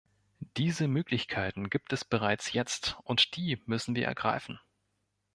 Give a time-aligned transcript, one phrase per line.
[0.57, 4.59] Diese Möglichkeiten gibt es bereits jetzt, und die müssen wir ergreifen.